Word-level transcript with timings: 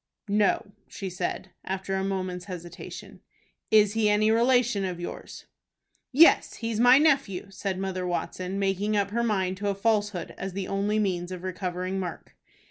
"No," 0.27 0.71
she 0.87 1.11
said, 1.11 1.51
after 1.63 1.93
a 1.93 2.03
moment's 2.03 2.45
hesitation. 2.45 3.19
"Is 3.69 3.93
he 3.93 4.09
any 4.09 4.31
relation 4.31 4.83
of 4.83 4.99
yours?" 4.99 5.45
"Yes, 6.11 6.55
he's 6.55 6.79
my 6.79 6.97
nephew," 6.97 7.51
said 7.51 7.77
Mother 7.77 8.07
Watson, 8.07 8.57
making 8.57 8.97
up 8.97 9.11
her 9.11 9.21
mind 9.23 9.57
to 9.57 9.69
a 9.69 9.75
falsehood 9.75 10.33
as 10.39 10.53
the 10.53 10.67
only 10.67 10.97
means 10.97 11.31
of 11.31 11.43
recovering 11.43 11.99
Mark. 11.99 12.35